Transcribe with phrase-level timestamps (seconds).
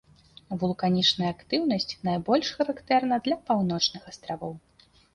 [0.63, 4.61] Вулканічная актыўнасць найбольш характэрна для паўночных астравоў.